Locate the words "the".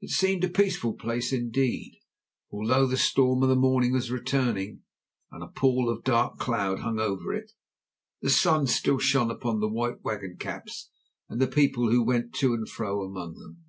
2.88-2.96, 3.48-3.54, 8.20-8.30, 9.60-9.68, 11.40-11.46